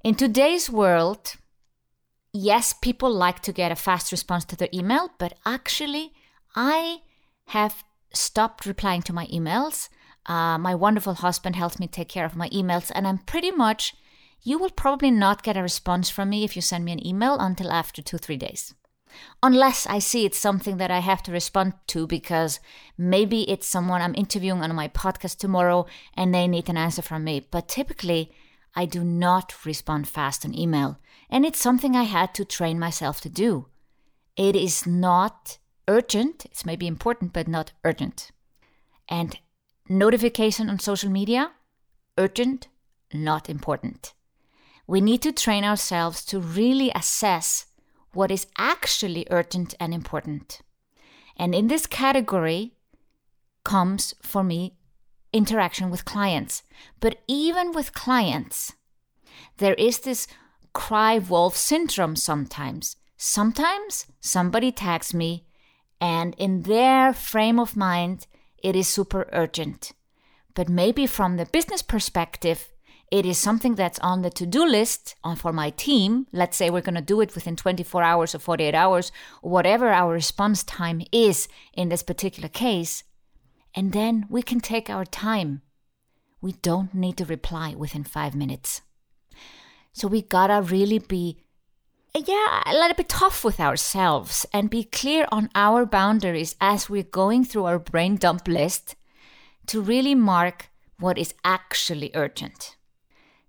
In 0.04 0.14
today's 0.14 0.68
world, 0.68 1.36
yes, 2.34 2.74
people 2.74 3.10
like 3.10 3.40
to 3.40 3.52
get 3.52 3.72
a 3.72 3.76
fast 3.76 4.12
response 4.12 4.44
to 4.46 4.56
their 4.56 4.68
email, 4.74 5.08
but 5.18 5.32
actually, 5.46 6.12
I 6.54 6.98
have 7.46 7.82
stopped 8.12 8.66
replying 8.66 9.00
to 9.02 9.14
my 9.14 9.26
emails. 9.28 9.88
Uh, 10.26 10.58
my 10.58 10.74
wonderful 10.74 11.14
husband 11.14 11.56
helps 11.56 11.78
me 11.80 11.86
take 11.86 12.10
care 12.10 12.26
of 12.26 12.36
my 12.36 12.50
emails, 12.50 12.92
and 12.94 13.08
I'm 13.08 13.18
pretty 13.18 13.52
much, 13.52 13.94
you 14.42 14.58
will 14.58 14.70
probably 14.70 15.10
not 15.10 15.42
get 15.42 15.56
a 15.56 15.62
response 15.62 16.10
from 16.10 16.28
me 16.28 16.44
if 16.44 16.56
you 16.56 16.62
send 16.62 16.84
me 16.84 16.92
an 16.92 17.06
email 17.06 17.38
until 17.38 17.72
after 17.72 18.02
two, 18.02 18.18
three 18.18 18.36
days. 18.36 18.74
Unless 19.42 19.86
I 19.86 19.98
see 19.98 20.24
it's 20.24 20.38
something 20.38 20.76
that 20.76 20.90
I 20.90 21.00
have 21.00 21.22
to 21.24 21.32
respond 21.32 21.74
to 21.88 22.06
because 22.06 22.60
maybe 22.96 23.48
it's 23.50 23.66
someone 23.66 24.02
I'm 24.02 24.14
interviewing 24.14 24.62
on 24.62 24.74
my 24.74 24.88
podcast 24.88 25.38
tomorrow 25.38 25.86
and 26.14 26.34
they 26.34 26.46
need 26.46 26.68
an 26.68 26.76
answer 26.76 27.02
from 27.02 27.24
me. 27.24 27.46
But 27.50 27.68
typically, 27.68 28.32
I 28.74 28.86
do 28.86 29.04
not 29.04 29.64
respond 29.66 30.08
fast 30.08 30.44
on 30.44 30.56
email. 30.56 30.98
And 31.28 31.44
it's 31.44 31.60
something 31.60 31.96
I 31.96 32.04
had 32.04 32.34
to 32.34 32.44
train 32.44 32.78
myself 32.78 33.20
to 33.22 33.28
do. 33.28 33.66
It 34.36 34.56
is 34.56 34.86
not 34.86 35.58
urgent. 35.88 36.46
It's 36.46 36.64
maybe 36.64 36.86
important, 36.86 37.32
but 37.32 37.48
not 37.48 37.72
urgent. 37.84 38.30
And 39.08 39.38
notification 39.88 40.70
on 40.70 40.78
social 40.78 41.10
media, 41.10 41.52
urgent, 42.16 42.68
not 43.12 43.50
important. 43.50 44.14
We 44.86 45.00
need 45.00 45.22
to 45.22 45.32
train 45.32 45.64
ourselves 45.64 46.24
to 46.26 46.40
really 46.40 46.90
assess 46.94 47.66
what 48.12 48.30
is 48.30 48.46
actually 48.58 49.26
urgent 49.30 49.74
and 49.80 49.92
important. 49.94 50.60
And 51.36 51.54
in 51.54 51.68
this 51.68 51.86
category 51.86 52.74
comes 53.64 54.14
for 54.22 54.42
me 54.42 54.76
interaction 55.32 55.90
with 55.90 56.04
clients. 56.04 56.62
But 57.00 57.22
even 57.26 57.72
with 57.72 57.94
clients, 57.94 58.74
there 59.58 59.74
is 59.74 60.00
this 60.00 60.26
cry 60.72 61.18
wolf 61.18 61.56
syndrome 61.56 62.16
sometimes. 62.16 62.96
Sometimes 63.16 64.06
somebody 64.20 64.72
tags 64.72 65.14
me, 65.14 65.46
and 66.00 66.34
in 66.36 66.62
their 66.62 67.12
frame 67.12 67.58
of 67.60 67.76
mind, 67.76 68.26
it 68.62 68.74
is 68.74 68.88
super 68.88 69.28
urgent. 69.32 69.92
But 70.54 70.68
maybe 70.68 71.06
from 71.06 71.36
the 71.36 71.46
business 71.46 71.82
perspective, 71.82 72.71
it 73.12 73.26
is 73.26 73.36
something 73.36 73.74
that's 73.74 73.98
on 73.98 74.22
the 74.22 74.30
to 74.30 74.46
do 74.46 74.64
list 74.64 75.16
for 75.36 75.52
my 75.52 75.68
team. 75.68 76.26
Let's 76.32 76.56
say 76.56 76.70
we're 76.70 76.80
going 76.80 76.94
to 76.94 77.02
do 77.02 77.20
it 77.20 77.34
within 77.34 77.56
24 77.56 78.02
hours 78.02 78.34
or 78.34 78.38
48 78.38 78.74
hours, 78.74 79.12
whatever 79.42 79.90
our 79.90 80.14
response 80.14 80.64
time 80.64 81.02
is 81.12 81.46
in 81.74 81.90
this 81.90 82.02
particular 82.02 82.48
case. 82.48 83.04
And 83.74 83.92
then 83.92 84.24
we 84.30 84.42
can 84.42 84.60
take 84.60 84.88
our 84.88 85.04
time. 85.04 85.60
We 86.40 86.52
don't 86.62 86.94
need 86.94 87.18
to 87.18 87.26
reply 87.26 87.74
within 87.76 88.02
five 88.02 88.34
minutes. 88.34 88.80
So 89.92 90.08
we 90.08 90.22
gotta 90.22 90.62
really 90.62 90.98
be, 90.98 91.36
yeah, 92.14 92.62
a 92.64 92.72
little 92.72 92.96
bit 92.96 93.10
tough 93.10 93.44
with 93.44 93.60
ourselves 93.60 94.46
and 94.54 94.70
be 94.70 94.84
clear 94.84 95.26
on 95.30 95.50
our 95.54 95.84
boundaries 95.84 96.56
as 96.62 96.88
we're 96.88 97.02
going 97.02 97.44
through 97.44 97.66
our 97.66 97.78
brain 97.78 98.16
dump 98.16 98.48
list 98.48 98.96
to 99.66 99.82
really 99.82 100.14
mark 100.14 100.70
what 100.98 101.18
is 101.18 101.34
actually 101.44 102.10
urgent 102.14 102.76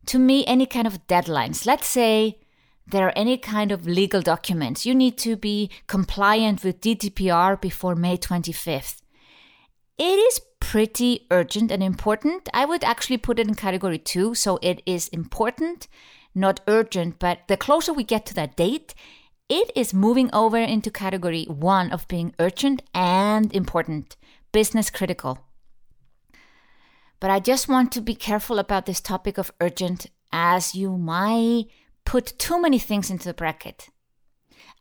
to 0.08 0.20
me 0.20 0.46
any 0.46 0.66
kind 0.66 0.88
of 0.88 1.06
deadlines. 1.08 1.66
Let's 1.66 1.88
say 1.88 2.40
there 2.86 3.08
are 3.08 3.14
any 3.16 3.38
kind 3.38 3.72
of 3.72 3.88
legal 3.88 4.22
documents. 4.22 4.86
You 4.86 4.94
need 4.94 5.18
to 5.20 5.36
be 5.36 5.70
compliant 5.88 6.64
with 6.64 6.82
GDPR 6.82 7.60
before 7.60 7.96
May 7.96 8.18
25th. 8.18 9.02
It 9.98 10.04
is 10.04 10.42
pretty 10.60 11.28
urgent 11.30 11.72
and 11.72 11.84
important. 11.84 12.50
I 12.54 12.66
would 12.66 12.84
actually 12.84 13.18
put 13.18 13.40
it 13.40 13.48
in 13.48 13.56
category 13.56 13.98
two. 13.98 14.34
So 14.36 14.60
it 14.62 14.82
is 14.86 15.08
important, 15.10 15.88
not 16.34 16.62
urgent, 16.68 17.20
but 17.20 17.40
the 17.48 17.58
closer 17.58 17.94
we 17.94 18.04
get 18.04 18.26
to 18.28 18.34
that 18.36 18.58
date, 18.58 18.94
it 19.50 19.72
is 19.76 19.94
moving 19.94 20.30
over 20.34 20.58
into 20.58 20.90
category 20.90 21.46
one 21.46 21.92
of 21.92 22.08
being 22.08 22.34
urgent 22.40 22.82
and 22.94 23.54
important, 23.54 24.16
business 24.52 24.90
critical. 24.90 25.43
But 27.24 27.32
I 27.32 27.40
just 27.40 27.70
want 27.70 27.94
to 27.94 28.02
be 28.02 28.16
careful 28.16 28.60
about 28.60 28.86
this 28.86 29.00
topic 29.00 29.38
of 29.38 29.50
urgent 29.62 30.08
as 30.34 30.76
you 30.76 30.98
might 30.98 31.68
put 32.04 32.38
too 32.38 32.62
many 32.62 32.78
things 32.78 33.10
into 33.10 33.24
the 33.24 33.34
bracket. 33.34 33.88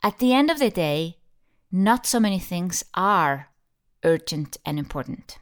At 0.02 0.18
the 0.18 0.32
end 0.32 0.50
of 0.50 0.58
the 0.58 0.68
day, 0.68 1.18
not 1.70 2.04
so 2.04 2.18
many 2.18 2.40
things 2.40 2.84
are 2.94 3.50
urgent 4.02 4.56
and 4.66 4.76
important. 4.76 5.38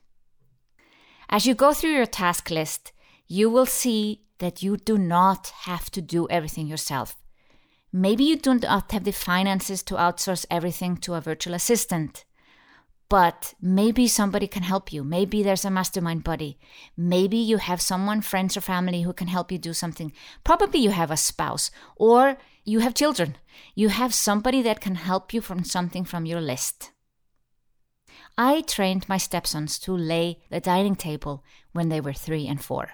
As 1.30 1.46
you 1.46 1.54
go 1.54 1.72
through 1.72 1.92
your 1.92 2.04
task 2.04 2.50
list, 2.50 2.92
you 3.26 3.48
will 3.48 3.64
see 3.64 4.20
that 4.36 4.62
you 4.62 4.76
do 4.76 4.98
not 4.98 5.54
have 5.62 5.90
to 5.92 6.02
do 6.02 6.28
everything 6.28 6.66
yourself. 6.66 7.16
Maybe 7.90 8.24
you 8.24 8.36
do 8.36 8.58
not 8.58 8.92
have 8.92 9.04
the 9.04 9.12
finances 9.12 9.82
to 9.84 9.94
outsource 9.94 10.44
everything 10.50 10.98
to 10.98 11.14
a 11.14 11.22
virtual 11.22 11.54
assistant 11.54 12.26
but 13.10 13.54
maybe 13.60 14.06
somebody 14.06 14.46
can 14.46 14.62
help 14.62 14.92
you. 14.92 15.02
Maybe 15.02 15.42
there's 15.42 15.64
a 15.64 15.70
mastermind 15.70 16.22
buddy. 16.22 16.58
Maybe 16.96 17.36
you 17.36 17.56
have 17.56 17.80
someone, 17.80 18.20
friends 18.20 18.56
or 18.56 18.60
family, 18.60 19.02
who 19.02 19.12
can 19.12 19.26
help 19.26 19.50
you 19.50 19.58
do 19.58 19.74
something. 19.74 20.12
Probably 20.44 20.78
you 20.78 20.90
have 20.90 21.10
a 21.10 21.16
spouse 21.16 21.72
or 21.96 22.38
you 22.64 22.78
have 22.78 22.94
children. 22.94 23.36
You 23.74 23.88
have 23.88 24.14
somebody 24.14 24.62
that 24.62 24.80
can 24.80 24.94
help 24.94 25.34
you 25.34 25.40
from 25.40 25.64
something 25.64 26.04
from 26.04 26.24
your 26.24 26.40
list. 26.40 26.92
I 28.38 28.60
trained 28.60 29.08
my 29.08 29.18
stepsons 29.18 29.80
to 29.80 29.92
lay 29.92 30.38
the 30.48 30.60
dining 30.60 30.94
table 30.94 31.42
when 31.72 31.88
they 31.88 32.00
were 32.00 32.12
three 32.12 32.46
and 32.46 32.62
four. 32.62 32.90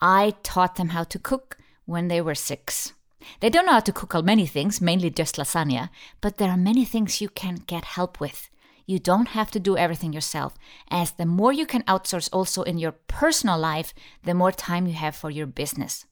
I 0.00 0.34
taught 0.42 0.74
them 0.74 0.88
how 0.88 1.04
to 1.04 1.20
cook 1.20 1.56
when 1.84 2.08
they 2.08 2.20
were 2.20 2.34
six. 2.34 2.94
They 3.38 3.48
don't 3.48 3.66
know 3.66 3.72
how 3.74 3.80
to 3.80 3.92
cook 3.92 4.16
all 4.16 4.22
many 4.22 4.46
things, 4.46 4.80
mainly 4.80 5.08
just 5.08 5.36
lasagna, 5.36 5.90
but 6.20 6.38
there 6.38 6.50
are 6.50 6.56
many 6.56 6.84
things 6.84 7.20
you 7.20 7.28
can 7.28 7.62
get 7.68 7.84
help 7.84 8.18
with. 8.18 8.50
You 8.86 8.98
don't 8.98 9.28
have 9.28 9.50
to 9.52 9.60
do 9.60 9.76
everything 9.76 10.12
yourself, 10.12 10.54
as 10.90 11.12
the 11.12 11.26
more 11.26 11.52
you 11.52 11.66
can 11.66 11.82
outsource 11.84 12.28
also 12.32 12.62
in 12.62 12.78
your 12.78 12.92
personal 12.92 13.58
life, 13.58 13.94
the 14.24 14.34
more 14.34 14.52
time 14.52 14.86
you 14.86 14.94
have 14.94 15.16
for 15.16 15.30
your 15.30 15.46
business. 15.46 16.06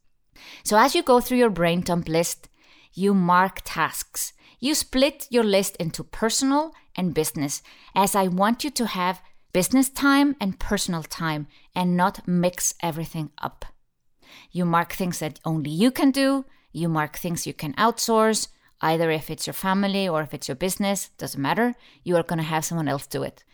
So 0.65 0.79
as 0.79 0.95
you 0.95 1.03
go 1.03 1.21
through 1.21 1.39
your 1.39 1.50
brain 1.50 1.81
dump 1.81 2.09
list, 2.09 2.49
you 2.93 3.15
mark 3.15 3.61
tasks. 3.65 4.33
You 4.59 4.75
split 4.75 5.27
your 5.31 5.45
list 5.45 5.77
into 5.77 6.05
personal 6.05 6.73
and 6.97 7.15
business, 7.15 7.62
as 7.95 8.15
I 8.15 8.29
want 8.29 8.65
you 8.65 8.71
to 8.71 8.87
have 8.87 9.23
business 9.53 9.89
time 9.89 10.37
and 10.41 10.59
personal 10.59 11.03
time 11.03 11.47
and 11.75 11.97
not 11.97 12.27
mix 12.27 12.75
everything 12.83 13.31
up. 13.39 13.65
You 14.53 14.65
mark 14.65 14.93
things 14.93 15.19
that 15.19 15.41
only 15.45 15.71
you 15.71 15.91
can 15.91 16.11
do, 16.11 16.45
you 16.73 16.89
mark 16.89 17.17
things 17.17 17.47
you 17.47 17.55
can 17.55 17.75
outsource, 17.75 18.49
Either 18.81 19.11
if 19.11 19.31
it's 19.31 19.47
your 19.47 19.55
family 19.55 20.09
or 20.09 20.23
if 20.23 20.33
it's 20.33 20.49
your 20.49 20.57
business, 20.57 21.11
doesn't 21.19 21.41
matter, 21.41 21.75
you 22.03 22.17
are 22.17 22.23
going 22.23 22.39
to 22.39 22.45
have 22.45 22.65
someone 22.65 22.89
else 22.89 23.07
do 23.07 23.23
it. 23.23 23.45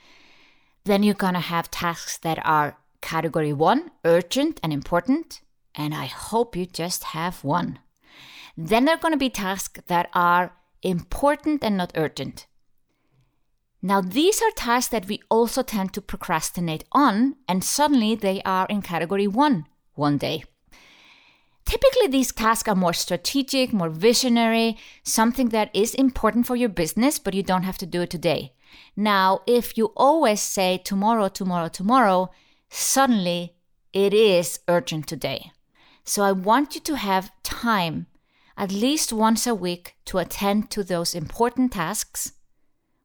Then 0.84 1.02
you're 1.02 1.14
going 1.14 1.34
to 1.34 1.40
have 1.40 1.70
tasks 1.70 2.18
that 2.18 2.38
are 2.44 2.78
category 3.00 3.52
one, 3.52 3.90
urgent 4.04 4.60
and 4.62 4.72
important, 4.72 5.40
and 5.74 5.94
I 5.94 6.06
hope 6.06 6.56
you 6.56 6.66
just 6.66 7.04
have 7.04 7.42
one. 7.42 7.80
Then 8.56 8.84
there 8.84 8.94
are 8.94 9.00
going 9.00 9.12
to 9.12 9.18
be 9.18 9.30
tasks 9.30 9.80
that 9.88 10.08
are 10.14 10.52
important 10.82 11.64
and 11.64 11.76
not 11.76 11.92
urgent. 11.94 12.46
Now, 13.82 14.00
these 14.00 14.40
are 14.42 14.50
tasks 14.52 14.90
that 14.90 15.06
we 15.06 15.20
also 15.28 15.62
tend 15.62 15.92
to 15.92 16.00
procrastinate 16.00 16.84
on, 16.92 17.36
and 17.48 17.62
suddenly 17.62 18.14
they 18.14 18.42
are 18.42 18.66
in 18.68 18.82
category 18.82 19.26
one 19.26 19.66
one 19.94 20.18
day. 20.18 20.44
Typically, 21.66 22.06
these 22.06 22.32
tasks 22.32 22.68
are 22.68 22.76
more 22.76 22.92
strategic, 22.92 23.72
more 23.72 23.90
visionary, 23.90 24.78
something 25.02 25.48
that 25.48 25.68
is 25.74 25.94
important 25.94 26.46
for 26.46 26.54
your 26.54 26.68
business, 26.68 27.18
but 27.18 27.34
you 27.34 27.42
don't 27.42 27.64
have 27.64 27.76
to 27.78 27.86
do 27.86 28.02
it 28.02 28.10
today. 28.10 28.52
Now, 28.94 29.40
if 29.46 29.76
you 29.76 29.86
always 29.96 30.40
say 30.40 30.78
tomorrow, 30.78 31.28
tomorrow, 31.28 31.68
tomorrow, 31.68 32.30
suddenly 32.70 33.56
it 33.92 34.14
is 34.14 34.60
urgent 34.68 35.08
today. 35.08 35.50
So 36.04 36.22
I 36.22 36.30
want 36.30 36.76
you 36.76 36.80
to 36.82 36.96
have 36.96 37.32
time 37.42 38.06
at 38.56 38.70
least 38.70 39.12
once 39.12 39.44
a 39.46 39.54
week 39.54 39.96
to 40.06 40.18
attend 40.18 40.70
to 40.70 40.84
those 40.84 41.16
important 41.16 41.72
tasks, 41.72 42.32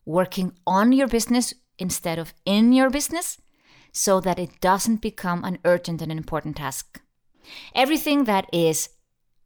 working 0.06 0.53
on 0.68 0.91
your 0.91 1.08
business 1.08 1.53
instead 1.80 2.20
of 2.20 2.34
in 2.46 2.74
your 2.74 2.91
business, 2.91 3.41
so 3.91 4.22
that 4.22 4.38
it 4.38 4.62
doesn't 4.62 5.01
become 5.01 5.44
an 5.44 5.58
urgent 5.65 6.01
and 6.01 6.12
important 6.12 6.58
task. 6.58 7.01
Everything 7.75 8.25
that 8.25 8.48
is 8.53 8.89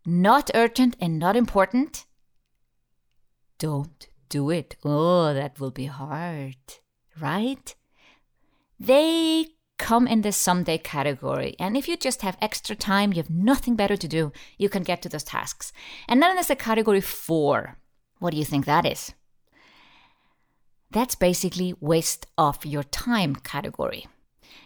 not 0.06 0.52
urgent 0.54 0.96
and 1.00 1.18
not 1.18 1.36
important, 1.36 2.06
don't 3.58 4.08
do 4.30 4.50
it. 4.50 4.76
Oh, 4.84 5.34
that 5.34 5.60
will 5.60 5.72
be 5.72 5.86
hard, 5.86 6.58
right? 7.20 7.76
They 8.80 9.48
come 9.78 10.08
in 10.08 10.22
the 10.22 10.32
someday 10.32 10.78
category. 10.78 11.56
And 11.60 11.76
if 11.76 11.88
you 11.88 11.98
just 11.98 12.22
have 12.22 12.38
extra 12.42 12.76
time, 12.76 13.12
you 13.12 13.18
have 13.18 13.30
nothing 13.30 13.76
better 13.76 13.98
to 13.98 14.08
do, 14.08 14.32
you 14.58 14.70
can 14.70 14.84
get 14.84 15.02
to 15.02 15.10
those 15.10 15.24
tasks. 15.24 15.72
And 16.08 16.22
then 16.22 16.36
there's 16.36 16.48
the 16.48 16.56
category 16.56 17.02
four. 17.02 17.78
What 18.20 18.32
do 18.32 18.38
you 18.38 18.46
think 18.46 18.66
that 18.66 18.86
is? 18.86 19.14
That's 20.92 21.16
basically 21.16 21.74
waste 21.80 22.28
of 22.38 22.66
your 22.66 22.84
time 22.84 23.36
category. 23.36 24.08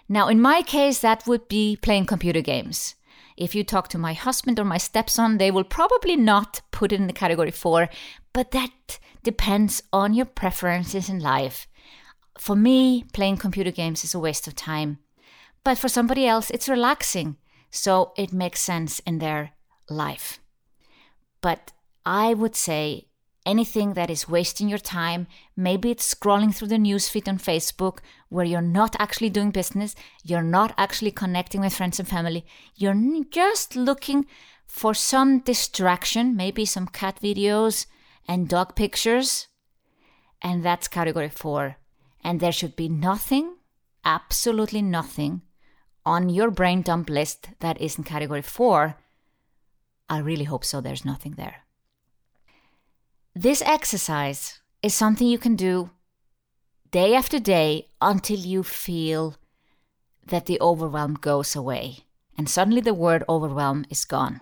Now, 0.08 0.28
in 0.28 0.42
my 0.42 0.62
case, 0.62 1.00
that 1.00 1.26
would 1.26 1.48
be 1.48 1.76
playing 1.76 2.06
computer 2.06 2.42
games. 2.42 2.96
If 3.40 3.56
you 3.56 3.64
talk 3.64 3.88
to 3.90 3.98
my 3.98 4.12
husband 4.12 4.60
or 4.60 4.66
my 4.66 4.78
stepson, 4.78 5.38
they 5.38 5.50
will 5.50 5.64
probably 5.64 6.18
not 6.18 6.60
put 6.72 6.92
it 6.92 7.00
in 7.00 7.08
the 7.08 7.14
category 7.14 7.52
four, 7.52 7.88
but 8.34 8.52
that 8.52 9.00
depends 9.24 9.82
on 9.94 10.14
your 10.14 10.26
preferences 10.26 11.08
in 11.08 11.20
life. 11.20 11.66
For 12.38 12.54
me, 12.54 13.06
playing 13.14 13.38
computer 13.38 13.72
games 13.72 14.04
is 14.04 14.14
a 14.14 14.20
waste 14.20 14.46
of 14.46 14.56
time, 14.56 15.00
but 15.64 15.78
for 15.78 15.88
somebody 15.88 16.28
else, 16.28 16.50
it's 16.50 16.68
relaxing, 16.68 17.38
so 17.72 18.12
it 18.18 18.34
makes 18.34 18.60
sense 18.60 19.00
in 19.00 19.20
their 19.20 19.52
life. 19.90 20.40
But 21.40 21.72
I 22.06 22.34
would 22.34 22.58
say 22.58 23.08
anything 23.50 23.94
that 23.96 24.12
is 24.12 24.30
wasting 24.30 24.70
your 24.70 24.78
time. 24.78 25.26
Maybe 25.58 25.90
it's 25.90 26.14
scrolling 26.14 26.54
through 26.54 26.68
the 26.68 26.76
newsfeed 26.76 27.28
on 27.28 27.40
Facebook 27.40 27.98
where 28.30 28.46
you're 28.46 28.62
not 28.62 28.96
actually 29.00 29.32
doing 29.32 29.50
business, 29.50 29.96
you're 30.24 30.44
not 30.44 30.74
actually 30.78 31.12
connecting 31.12 31.62
with 31.62 31.74
friends 31.74 32.00
and 32.00 32.08
family, 32.08 32.46
you're 32.76 32.96
just 33.32 33.76
looking 33.76 34.28
for 34.68 34.94
some 34.94 35.40
distraction, 35.40 36.36
maybe 36.36 36.64
some 36.64 36.88
cat 36.88 37.20
videos 37.22 37.88
and 38.28 38.48
dog 38.48 38.76
pictures. 38.76 39.48
And 40.42 40.64
that's 40.64 40.88
category 40.88 41.30
four. 41.30 41.78
And 42.24 42.40
there 42.40 42.52
should 42.52 42.76
be 42.76 42.88
nothing, 42.88 43.56
absolutely 44.06 44.84
nothing, 44.84 45.42
on 46.06 46.30
your 46.30 46.52
brain 46.52 46.84
dump 46.84 47.10
list 47.10 47.50
that 47.62 47.82
is 47.82 47.98
in 47.98 48.04
category 48.04 48.44
four. 48.44 48.96
I 50.08 50.20
really 50.20 50.46
hope 50.46 50.64
so. 50.64 50.82
There's 50.82 51.04
nothing 51.04 51.34
there. 51.34 51.66
This 53.42 53.62
exercise 53.62 54.60
is 54.84 54.94
something 54.94 55.26
you 55.26 55.38
can 55.38 55.56
do 55.56 55.92
day 56.92 57.16
after 57.16 57.40
day 57.40 57.88
until 58.02 58.38
you 58.38 58.64
feel 58.64 59.38
that 60.28 60.46
the 60.46 60.60
overwhelm 60.60 61.14
goes 61.14 61.56
away. 61.56 62.00
And 62.38 62.50
suddenly 62.50 62.82
the 62.82 62.94
word 62.94 63.24
overwhelm 63.30 63.86
is 63.90 64.04
gone. 64.04 64.42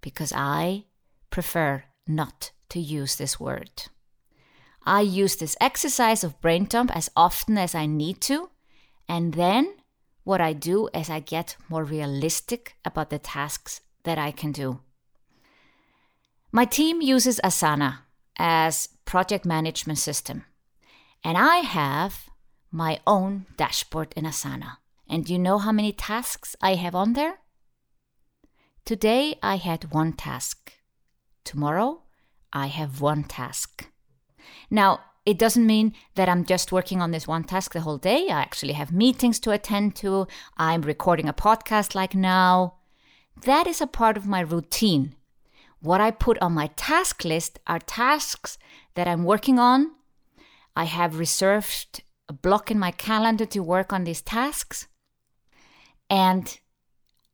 Because 0.00 0.32
I 0.32 0.84
prefer 1.30 1.82
not 2.06 2.52
to 2.68 2.78
use 2.78 3.16
this 3.16 3.40
word. 3.40 3.72
I 4.86 5.00
use 5.00 5.34
this 5.34 5.56
exercise 5.60 6.22
of 6.22 6.40
brain 6.40 6.66
dump 6.66 6.94
as 6.94 7.10
often 7.16 7.58
as 7.58 7.74
I 7.74 7.86
need 7.86 8.20
to. 8.20 8.50
And 9.08 9.34
then 9.34 9.74
what 10.22 10.40
I 10.40 10.52
do 10.52 10.88
is 10.94 11.10
I 11.10 11.18
get 11.18 11.56
more 11.68 11.82
realistic 11.82 12.76
about 12.84 13.10
the 13.10 13.18
tasks 13.18 13.80
that 14.04 14.18
I 14.18 14.30
can 14.30 14.52
do. 14.52 14.78
My 16.54 16.66
team 16.66 17.00
uses 17.00 17.40
Asana 17.42 18.00
as 18.36 18.90
project 19.06 19.46
management 19.46 19.98
system, 19.98 20.44
and 21.24 21.38
I 21.38 21.56
have 21.64 22.28
my 22.70 23.00
own 23.06 23.46
dashboard 23.56 24.12
in 24.14 24.24
Asana. 24.24 24.76
And 25.08 25.30
you 25.30 25.38
know 25.38 25.56
how 25.56 25.72
many 25.72 25.92
tasks 25.92 26.54
I 26.60 26.74
have 26.74 26.94
on 26.94 27.14
there? 27.14 27.38
Today 28.84 29.38
I 29.42 29.56
had 29.56 29.94
one 29.94 30.12
task. 30.12 30.74
Tomorrow 31.42 32.02
I 32.52 32.66
have 32.66 33.00
one 33.00 33.24
task. 33.24 33.88
Now, 34.70 35.00
it 35.24 35.38
doesn't 35.38 35.66
mean 35.66 35.94
that 36.16 36.28
I'm 36.28 36.44
just 36.44 36.70
working 36.70 37.00
on 37.00 37.12
this 37.12 37.26
one 37.26 37.44
task 37.44 37.72
the 37.72 37.80
whole 37.80 37.96
day. 37.96 38.28
I 38.28 38.42
actually 38.42 38.74
have 38.74 38.92
meetings 38.92 39.40
to 39.40 39.52
attend 39.52 39.96
to. 39.96 40.26
I'm 40.58 40.82
recording 40.82 41.28
a 41.30 41.32
podcast 41.32 41.94
like 41.94 42.14
now. 42.14 42.74
That 43.42 43.66
is 43.66 43.80
a 43.80 43.86
part 43.86 44.18
of 44.18 44.26
my 44.26 44.40
routine 44.40 45.14
what 45.82 46.00
I 46.00 46.12
put 46.12 46.38
on 46.38 46.52
my 46.52 46.68
task 46.76 47.24
list 47.24 47.58
are 47.66 47.80
tasks 47.80 48.56
that 48.94 49.08
I'm 49.08 49.24
working 49.24 49.58
on. 49.58 49.90
I 50.76 50.84
have 50.84 51.18
reserved 51.18 52.02
a 52.28 52.32
block 52.32 52.70
in 52.70 52.78
my 52.78 52.92
calendar 52.92 53.44
to 53.46 53.60
work 53.60 53.92
on 53.92 54.04
these 54.04 54.22
tasks. 54.22 54.86
And 56.08 56.58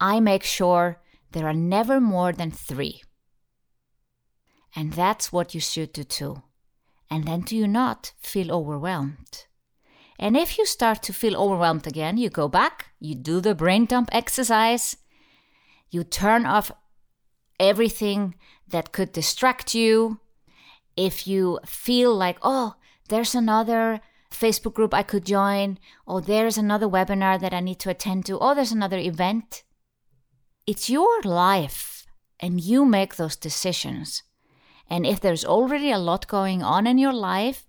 I 0.01 0.19
make 0.21 0.45
sure 0.45 1.01
there 1.33 1.47
are 1.47 1.55
never 1.55 2.01
more 2.01 2.33
than 2.33 2.51
three. 2.51 3.03
And 4.75 4.95
that's 4.95 5.31
what 5.31 5.55
you 5.55 5.61
should 5.61 5.93
do 5.93 6.05
too. 6.05 6.43
And 7.11 7.25
then 7.25 7.43
do 7.43 7.57
you 7.57 7.69
not 7.69 8.13
feel 8.19 8.51
overwhelmed? 8.51 9.47
And 10.19 10.37
if 10.37 10.59
you 10.59 10.67
start 10.67 11.03
to 11.05 11.13
feel 11.13 11.37
overwhelmed 11.37 11.87
again, 11.87 12.17
you 12.17 12.31
go 12.31 12.49
back, 12.49 12.87
you 12.99 13.15
do 13.15 13.41
the 13.41 13.55
brain 13.55 13.85
dump 13.85 14.09
exercise, 14.13 14.97
you 15.91 16.03
turn 16.03 16.45
off 16.45 16.73
everything 17.59 18.35
that 18.69 18.93
could 18.93 19.13
distract 19.13 19.75
you. 19.75 20.21
If 20.97 21.27
you 21.27 21.61
feel 21.65 22.15
like, 22.15 22.39
oh, 22.43 22.75
there's 23.09 23.35
another 23.35 24.01
Facebook 24.31 24.75
group 24.75 24.93
I 24.93 25.03
could 25.03 25.25
join, 25.25 25.79
or 26.07 26.21
there's 26.21 26.59
another 26.59 26.87
webinar 26.87 27.41
that 27.41 27.55
I 27.55 27.61
need 27.61 27.79
to 27.81 27.91
attend 27.91 28.27
to, 28.27 28.37
or 28.37 28.55
there's 28.55 28.73
another 28.73 28.99
event. 28.99 29.63
It's 30.67 30.91
your 30.91 31.23
life, 31.23 32.07
and 32.41 32.61
you 32.61 32.85
make 32.85 33.17
those 33.17 33.37
decisions. 33.37 34.23
And 34.91 35.07
if 35.07 35.21
there's 35.21 35.45
already 35.45 35.91
a 35.91 35.99
lot 35.99 36.29
going 36.29 36.63
on 36.63 36.87
in 36.87 36.99
your 36.99 37.13
life, 37.13 37.67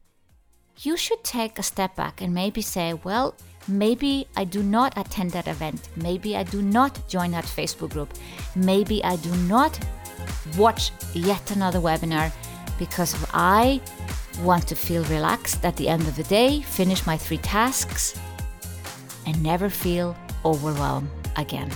you 0.81 0.97
should 0.97 1.23
take 1.23 1.59
a 1.59 1.63
step 1.63 1.95
back 1.95 2.21
and 2.21 2.33
maybe 2.33 2.61
say, 2.61 2.93
well, 2.93 3.35
maybe 3.69 4.27
I 4.35 4.43
do 4.43 4.63
not 4.63 4.97
attend 4.97 5.31
that 5.31 5.47
event. 5.47 5.89
Maybe 5.95 6.35
I 6.35 6.43
do 6.43 6.61
not 6.61 7.07
join 7.07 7.31
that 7.31 7.45
Facebook 7.45 7.91
group. 7.91 8.13
Maybe 8.55 9.03
I 9.03 9.15
do 9.17 9.33
not 9.47 9.79
watch 10.57 10.91
yet 11.13 11.51
another 11.51 11.79
webinar 11.79 12.31
because 12.77 13.15
I 13.33 13.81
want 14.41 14.67
to 14.67 14.75
feel 14.75 15.03
relaxed 15.05 15.65
at 15.65 15.75
the 15.77 15.87
end 15.87 16.03
of 16.03 16.15
the 16.15 16.23
day, 16.23 16.61
finish 16.61 17.05
my 17.05 17.17
three 17.17 17.37
tasks, 17.37 18.19
and 19.25 19.41
never 19.43 19.69
feel 19.69 20.15
overwhelmed 20.45 21.09
again. 21.35 21.69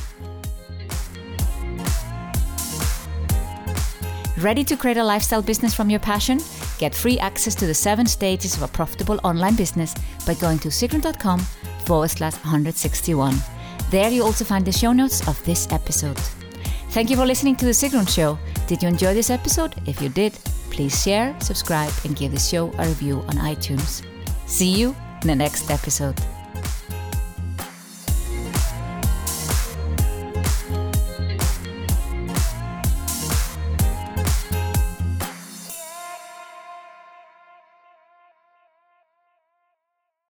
Ready 4.38 4.63
to 4.63 4.75
create 4.75 4.97
a 4.97 5.03
lifestyle 5.03 5.41
business 5.41 5.73
from 5.75 5.89
your 5.89 5.99
passion? 5.99 6.39
Get 6.79 6.95
free 6.95 7.19
access 7.19 7.53
to 7.56 7.67
the 7.67 7.73
seven 7.73 8.06
stages 8.06 8.56
of 8.58 8.63
a 8.63 8.67
profitable 8.67 9.19
online 9.23 9.56
business 9.56 9.93
by 10.25 10.34
going 10.34 10.60
to 10.60 10.69
sigrun.com 10.69 11.45
forward 11.86 12.10
slash 12.10 12.34
161. 12.34 13.36
There 13.91 14.10
you 14.10 14.24
also 14.24 14.43
find 14.46 14.65
the 14.65 14.72
show 14.72 14.91
notes 14.91 15.28
of 15.28 15.43
this 15.46 15.72
episode. 15.72 16.19
Thank 16.89 17.10
you 17.10 17.15
for 17.15 17.26
listening 17.26 17.56
to 17.58 17.65
The 17.65 17.72
Sigrun 17.72 18.08
Show. 18.08 18.38
Did 18.67 18.82
you 18.82 18.89
enjoy 18.89 19.13
this 19.13 19.30
episode? 19.30 19.76
If 19.86 20.02
you 20.02 20.10
did, 20.10 20.34
please 20.69 21.02
share, 21.04 21.36
subscribe, 21.39 21.91
and 22.06 22.15
give 22.15 22.32
the 22.32 22.39
show 22.39 22.72
a 22.78 22.88
review 22.88 23.19
on 23.22 23.36
iTunes. 23.38 24.04
See 24.46 24.69
you 24.69 24.96
in 25.22 25.28
the 25.28 25.36
next 25.36 25.69
episode. 25.69 26.19